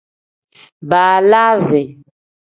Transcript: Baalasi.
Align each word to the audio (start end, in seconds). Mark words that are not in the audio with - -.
Baalasi. 0.89 1.81